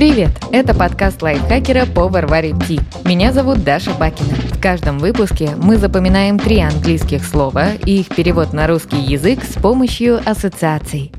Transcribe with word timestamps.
Привет! 0.00 0.30
Это 0.50 0.74
подкаст 0.74 1.20
лайфхакера 1.20 1.84
по 1.84 2.08
Варваре 2.08 2.54
Ти. 2.66 2.80
Меня 3.04 3.34
зовут 3.34 3.64
Даша 3.64 3.90
Бакина. 4.00 4.32
В 4.50 4.58
каждом 4.58 4.98
выпуске 4.98 5.50
мы 5.62 5.76
запоминаем 5.76 6.38
три 6.38 6.58
английских 6.60 7.22
слова 7.22 7.72
и 7.84 8.00
их 8.00 8.08
перевод 8.08 8.54
на 8.54 8.66
русский 8.66 8.96
язык 8.96 9.44
с 9.44 9.60
помощью 9.60 10.18
ассоциаций. 10.24 11.12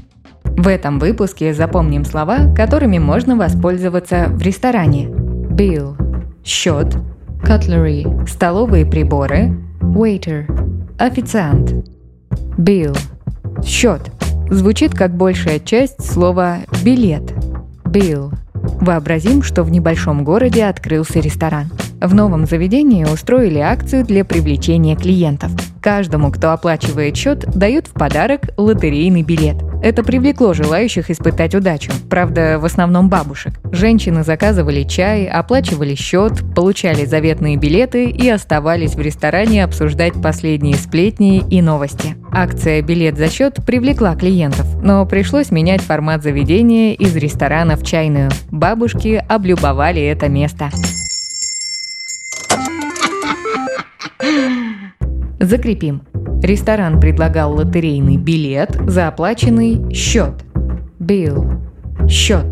В 0.43 0.67
этом 0.67 0.97
выпуске 0.97 1.53
запомним 1.53 2.05
слова, 2.05 2.51
которыми 2.55 2.97
можно 2.97 3.35
воспользоваться 3.35 4.25
в 4.29 4.41
ресторане. 4.41 5.05
Bill– 5.05 5.95
счет, 6.43 6.97
cutlery– 7.43 8.27
столовые 8.27 8.87
приборы, 8.87 9.59
waiter– 9.79 10.47
официант. 10.97 11.71
Bill– 12.57 12.97
счет. 13.63 14.01
Звучит 14.49 14.95
как 14.95 15.15
большая 15.15 15.59
часть 15.59 16.03
слова 16.03 16.61
«билет». 16.83 17.31
Bill– 17.85 18.33
Вообразим, 18.81 19.43
что 19.43 19.63
в 19.63 19.69
небольшом 19.69 20.23
городе 20.23 20.65
открылся 20.65 21.19
ресторан. 21.19 21.67
В 22.01 22.15
новом 22.15 22.47
заведении 22.47 23.05
устроили 23.05 23.59
акцию 23.59 24.03
для 24.03 24.25
привлечения 24.25 24.95
клиентов. 24.95 25.51
Каждому, 25.81 26.31
кто 26.31 26.51
оплачивает 26.51 27.17
счет, 27.17 27.45
дают 27.57 27.87
в 27.87 27.93
подарок 27.93 28.49
лотерейный 28.55 29.23
билет. 29.23 29.55
Это 29.81 30.03
привлекло 30.03 30.53
желающих 30.53 31.09
испытать 31.09 31.55
удачу, 31.55 31.91
правда, 32.07 32.59
в 32.59 32.65
основном 32.65 33.09
бабушек. 33.09 33.53
Женщины 33.71 34.23
заказывали 34.23 34.83
чай, 34.83 35.25
оплачивали 35.25 35.95
счет, 35.95 36.33
получали 36.55 37.05
заветные 37.05 37.57
билеты 37.57 38.05
и 38.05 38.29
оставались 38.29 38.93
в 38.93 39.01
ресторане 39.01 39.63
обсуждать 39.63 40.13
последние 40.21 40.75
сплетни 40.75 41.43
и 41.49 41.63
новости. 41.63 42.15
Акция 42.31 42.83
«Билет 42.83 43.17
за 43.17 43.29
счет» 43.29 43.55
привлекла 43.65 44.15
клиентов, 44.15 44.67
но 44.83 45.03
пришлось 45.07 45.49
менять 45.49 45.81
формат 45.81 46.21
заведения 46.21 46.93
из 46.93 47.15
ресторана 47.15 47.75
в 47.75 47.83
чайную. 47.83 48.29
Бабушки 48.51 49.23
облюбовали 49.27 50.01
это 50.03 50.29
место. 50.29 50.69
Закрепим. 55.41 56.03
Ресторан 56.43 56.99
предлагал 56.99 57.55
лотерейный 57.55 58.17
билет 58.17 58.77
за 58.85 59.07
оплаченный 59.07 59.91
счет. 59.91 60.35
Bill. 60.99 61.59
Счет. 62.07 62.45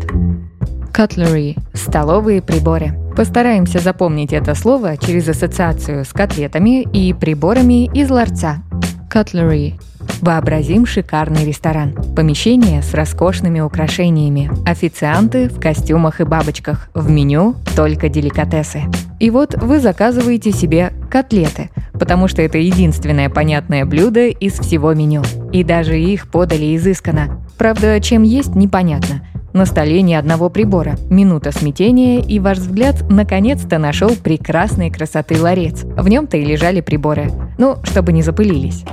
Cutlery. 0.92 1.56
Столовые 1.72 2.42
приборы. 2.42 2.98
Постараемся 3.16 3.78
запомнить 3.78 4.32
это 4.32 4.56
слово 4.56 4.96
через 4.96 5.28
ассоциацию 5.28 6.04
с 6.04 6.08
котлетами 6.08 6.82
и 6.82 7.12
приборами 7.12 7.88
из 7.96 8.10
ларца. 8.10 8.64
Cutlery. 9.08 9.74
Вообразим 10.20 10.84
шикарный 10.84 11.44
ресторан. 11.44 11.94
Помещение 12.16 12.82
с 12.82 12.92
роскошными 12.92 13.60
украшениями. 13.60 14.50
Официанты 14.66 15.48
в 15.48 15.60
костюмах 15.60 16.20
и 16.20 16.24
бабочках. 16.24 16.90
В 16.94 17.08
меню 17.08 17.54
только 17.76 18.08
деликатесы. 18.08 18.82
И 19.20 19.30
вот 19.30 19.54
вы 19.54 19.78
заказываете 19.78 20.50
себе 20.50 20.92
котлеты– 21.08 21.70
потому 22.00 22.28
что 22.28 22.40
это 22.40 22.56
единственное 22.56 23.28
понятное 23.28 23.84
блюдо 23.84 24.28
из 24.28 24.54
всего 24.54 24.94
меню. 24.94 25.22
И 25.52 25.62
даже 25.62 26.00
их 26.00 26.28
подали 26.28 26.74
изысканно. 26.74 27.44
Правда, 27.58 28.00
чем 28.00 28.22
есть, 28.22 28.56
непонятно. 28.56 29.22
На 29.52 29.66
столе 29.66 30.00
ни 30.00 30.14
одного 30.14 30.48
прибора. 30.48 30.96
Минута 31.10 31.52
смятения, 31.52 32.20
и 32.20 32.38
ваш 32.38 32.58
взгляд 32.58 33.08
наконец-то 33.10 33.78
нашел 33.78 34.16
прекрасной 34.16 34.90
красоты 34.90 35.40
ларец. 35.40 35.82
В 35.84 36.08
нем-то 36.08 36.38
и 36.38 36.44
лежали 36.44 36.80
приборы. 36.80 37.30
Ну, 37.58 37.76
чтобы 37.84 38.12
не 38.12 38.22
запылились. 38.22 38.84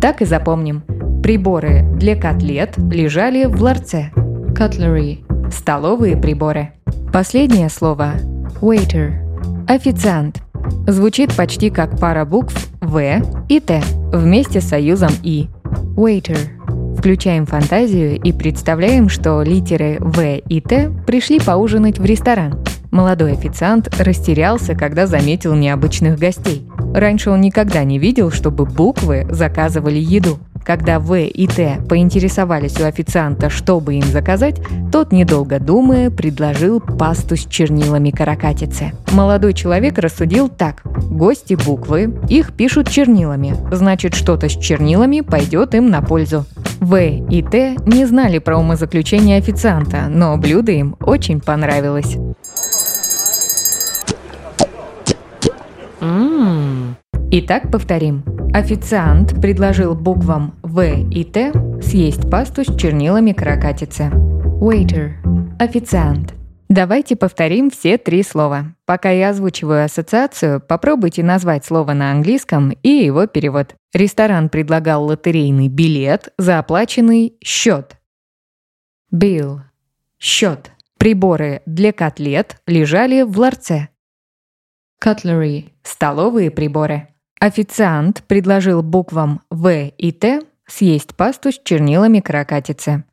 Так 0.00 0.22
и 0.22 0.24
запомним. 0.24 0.82
Приборы 1.22 1.82
для 1.96 2.16
котлет 2.16 2.78
лежали 2.78 3.44
в 3.44 3.60
ларце. 3.60 4.10
Cutlery. 4.54 5.50
Столовые 5.52 6.16
приборы. 6.16 6.70
Последнее 7.12 7.68
слово 7.68 8.14
Waiter. 8.60 9.12
Официант. 9.68 10.42
Звучит 10.88 11.32
почти 11.36 11.70
как 11.70 11.96
пара 12.00 12.24
букв 12.24 12.68
В 12.80 13.22
и 13.48 13.60
Т 13.60 13.80
вместе 14.12 14.60
с 14.60 14.68
союзом 14.68 15.12
И. 15.22 15.48
Waiter. 15.96 16.36
Включаем 16.98 17.46
фантазию 17.46 18.20
и 18.20 18.32
представляем, 18.32 19.08
что 19.08 19.42
литеры 19.42 19.98
В 20.00 20.38
и 20.38 20.60
Т 20.60 20.90
пришли 21.06 21.38
поужинать 21.38 22.00
в 22.00 22.04
ресторан. 22.04 22.58
Молодой 22.90 23.32
официант 23.32 23.96
растерялся, 24.00 24.74
когда 24.74 25.06
заметил 25.06 25.54
необычных 25.54 26.18
гостей. 26.18 26.66
Раньше 26.92 27.30
он 27.30 27.40
никогда 27.40 27.84
не 27.84 28.00
видел, 28.00 28.32
чтобы 28.32 28.64
буквы 28.64 29.24
заказывали 29.30 29.98
еду. 29.98 30.40
Когда 30.68 31.00
В 31.00 31.18
и 31.18 31.46
Т 31.46 31.80
поинтересовались 31.88 32.78
у 32.78 32.84
официанта, 32.84 33.48
что 33.48 33.80
бы 33.80 33.94
им 33.94 34.02
заказать, 34.02 34.60
тот, 34.92 35.12
недолго 35.12 35.58
думая, 35.58 36.10
предложил 36.10 36.78
пасту 36.78 37.36
с 37.36 37.46
чернилами 37.46 38.10
каракатицы. 38.10 38.92
Молодой 39.12 39.54
человек 39.54 39.96
рассудил 39.96 40.50
так. 40.50 40.82
Гости 41.10 41.54
буквы, 41.54 42.14
их 42.28 42.52
пишут 42.52 42.90
чернилами, 42.90 43.56
значит 43.72 44.14
что-то 44.14 44.50
с 44.50 44.58
чернилами 44.58 45.22
пойдет 45.22 45.74
им 45.74 45.88
на 45.88 46.02
пользу. 46.02 46.44
В 46.80 47.00
и 47.02 47.42
Т 47.42 47.76
не 47.86 48.04
знали 48.04 48.38
про 48.38 48.58
умозаключение 48.58 49.38
официанта, 49.38 50.08
но 50.10 50.36
блюдо 50.36 50.72
им 50.72 50.96
очень 51.00 51.40
понравилось. 51.40 52.18
Итак, 57.30 57.70
повторим. 57.70 58.37
Официант 58.54 59.40
предложил 59.42 59.94
буквам 59.94 60.58
В 60.62 60.82
и 60.82 61.24
Т 61.24 61.52
съесть 61.82 62.30
пасту 62.30 62.64
с 62.64 62.76
чернилами 62.76 63.32
каракатицы. 63.32 64.04
Waiter– 64.60 65.12
официант. 65.58 66.34
Давайте 66.70 67.14
повторим 67.14 67.70
все 67.70 67.98
три 67.98 68.22
слова. 68.22 68.74
Пока 68.86 69.10
я 69.10 69.30
озвучиваю 69.30 69.84
ассоциацию, 69.84 70.60
попробуйте 70.60 71.22
назвать 71.22 71.66
слово 71.66 71.92
на 71.92 72.10
английском 72.10 72.70
и 72.82 72.88
его 72.88 73.26
перевод. 73.26 73.74
Ресторан 73.92 74.48
предлагал 74.48 75.04
лотерейный 75.04 75.68
билет 75.68 76.32
за 76.38 76.58
оплаченный 76.58 77.34
счет. 77.44 77.96
Bill– 79.14 79.60
счет. 80.18 80.72
Приборы 80.96 81.60
для 81.66 81.92
котлет 81.92 82.56
лежали 82.66 83.22
в 83.22 83.38
ларце. 83.38 83.88
Cutlery– 85.04 85.70
столовые 85.82 86.50
приборы. 86.50 87.08
Официант 87.40 88.24
предложил 88.26 88.82
буквам 88.82 89.42
В 89.48 89.90
и 89.96 90.10
Т 90.10 90.40
съесть 90.66 91.14
пасту 91.14 91.52
с 91.52 91.60
чернилами 91.62 92.18
каракатицы. 92.18 93.04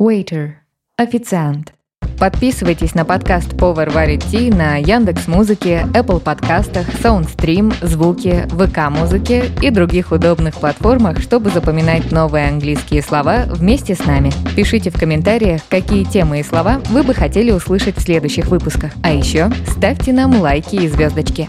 Waiter– 0.00 0.52
официант. 0.96 1.74
Подписывайтесь 2.20 2.94
на 2.94 3.04
подкаст 3.04 3.56
Повар 3.58 3.90
варит 3.90 4.22
Ти 4.30 4.50
на 4.50 4.76
Яндекс 4.76 5.26
Музыке, 5.26 5.86
Apple 5.92 6.20
подкастах, 6.20 6.88
Soundstream, 7.02 7.74
Звуки, 7.84 8.46
ВК 8.50 8.90
Музыке 8.90 9.50
и 9.60 9.70
других 9.70 10.12
удобных 10.12 10.54
платформах, 10.54 11.18
чтобы 11.18 11.50
запоминать 11.50 12.12
новые 12.12 12.46
английские 12.46 13.02
слова 13.02 13.46
вместе 13.48 13.96
с 13.96 14.06
нами. 14.06 14.30
Пишите 14.54 14.90
в 14.90 15.00
комментариях, 15.00 15.62
какие 15.68 16.04
темы 16.04 16.40
и 16.40 16.44
слова 16.44 16.80
вы 16.90 17.02
бы 17.02 17.12
хотели 17.12 17.50
услышать 17.50 17.96
в 17.96 18.02
следующих 18.02 18.46
выпусках. 18.46 18.92
А 19.02 19.10
еще 19.10 19.50
ставьте 19.66 20.12
нам 20.12 20.40
лайки 20.40 20.76
и 20.76 20.88
звездочки. 20.88 21.48